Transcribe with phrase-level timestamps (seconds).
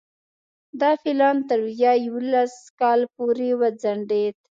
[0.81, 4.35] دا پلان تر ویا یوولس کال پورې وځنډېد.